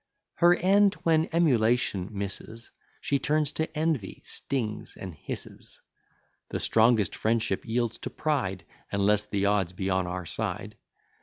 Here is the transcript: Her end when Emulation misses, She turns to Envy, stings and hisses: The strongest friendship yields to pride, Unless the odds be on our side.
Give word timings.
Her 0.37 0.55
end 0.55 0.95
when 1.03 1.29
Emulation 1.31 2.09
misses, 2.11 2.71
She 3.01 3.19
turns 3.19 3.51
to 3.51 3.71
Envy, 3.77 4.23
stings 4.25 4.97
and 4.97 5.13
hisses: 5.13 5.79
The 6.49 6.59
strongest 6.59 7.15
friendship 7.15 7.65
yields 7.67 7.99
to 7.99 8.09
pride, 8.09 8.65
Unless 8.91 9.25
the 9.25 9.45
odds 9.45 9.73
be 9.73 9.91
on 9.91 10.07
our 10.07 10.25
side. 10.25 10.75